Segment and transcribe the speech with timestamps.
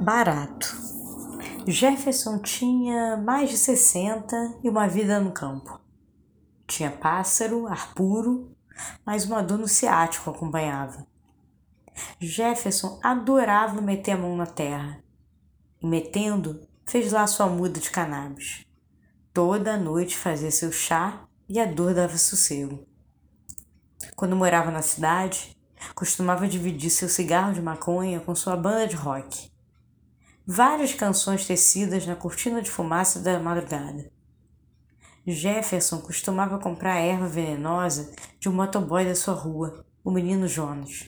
[0.00, 0.76] Barato.
[1.66, 5.80] Jefferson tinha mais de 60 e uma vida no campo.
[6.68, 8.56] Tinha pássaro, ar puro,
[9.04, 11.04] mas uma dor no ciático acompanhava.
[12.20, 15.02] Jefferson adorava meter a mão na terra.
[15.82, 18.64] E metendo, fez lá sua muda de cannabis.
[19.34, 22.86] Toda noite fazia seu chá e a dor dava sossego.
[24.14, 25.56] Quando morava na cidade,
[25.92, 29.50] costumava dividir seu cigarro de maconha com sua banda de rock
[30.50, 34.10] várias canções tecidas na cortina de fumaça da madrugada.
[35.26, 41.06] Jefferson costumava comprar erva venenosa de um motoboy da sua rua, o menino Jonas.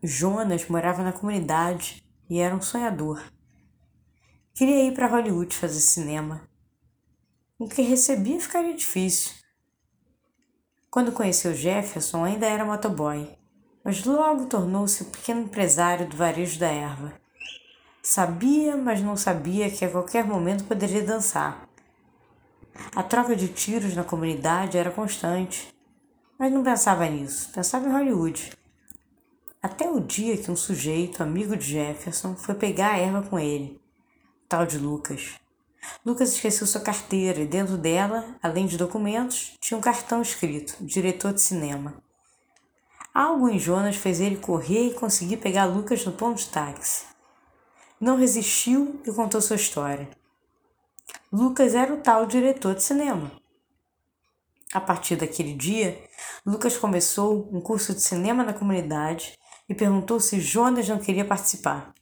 [0.00, 3.20] Jonas morava na comunidade e era um sonhador.
[4.54, 6.48] Queria ir para Hollywood fazer cinema.
[7.58, 9.32] O que recebia ficaria difícil.
[10.88, 13.28] Quando conheceu Jefferson, ainda era motoboy,
[13.82, 17.12] mas logo tornou-se o pequeno empresário do varejo da erva
[18.10, 21.68] Sabia, mas não sabia que a qualquer momento poderia dançar.
[22.96, 25.68] A troca de tiros na comunidade era constante,
[26.38, 28.52] mas não pensava nisso, pensava em Hollywood.
[29.62, 33.78] Até o dia que um sujeito, amigo de Jefferson, foi pegar a erva com ele,
[34.48, 35.34] tal de Lucas.
[36.02, 41.34] Lucas esqueceu sua carteira e dentro dela, além de documentos, tinha um cartão escrito: diretor
[41.34, 42.02] de cinema.
[43.12, 47.17] Algo em Jonas fez ele correr e conseguir pegar Lucas no ponto de táxi
[48.00, 50.08] não resistiu e contou sua história.
[51.32, 53.32] Lucas era o tal diretor de cinema.
[54.72, 55.98] A partir daquele dia,
[56.44, 59.32] Lucas começou um curso de cinema na comunidade
[59.68, 61.92] e perguntou se Jonas não queria participar.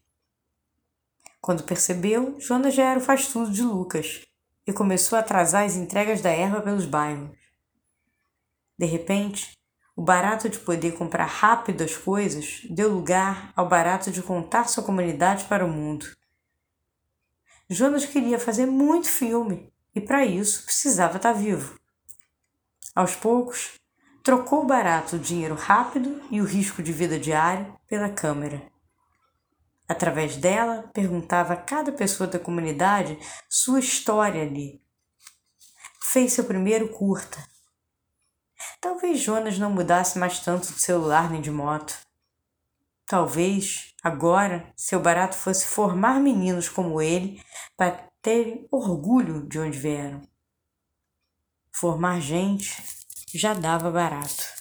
[1.40, 4.26] Quando percebeu, Jonas já era o faz-tudo de Lucas
[4.66, 7.30] e começou a atrasar as entregas da erva pelos bairros.
[8.76, 9.55] De repente,
[9.96, 14.84] o barato de poder comprar rápido as coisas deu lugar ao barato de contar sua
[14.84, 16.06] comunidade para o mundo.
[17.68, 21.80] Jonas queria fazer muito filme e para isso precisava estar vivo.
[22.94, 23.72] Aos poucos,
[24.22, 28.70] trocou o barato, o dinheiro rápido e o risco de vida diário pela câmera.
[29.88, 33.18] Através dela, perguntava a cada pessoa da comunidade
[33.48, 34.82] sua história ali.
[36.12, 37.38] Fez seu primeiro curta,
[39.06, 41.96] Talvez Jonas não mudasse mais tanto de celular nem de moto.
[43.06, 47.40] Talvez, agora, seu barato fosse formar meninos como ele
[47.76, 50.22] para terem orgulho de onde vieram.
[51.72, 52.82] Formar gente
[53.32, 54.55] já dava barato.